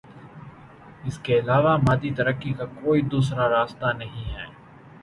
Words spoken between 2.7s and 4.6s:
کوئی دوسرا راستہ نہیں ہے۔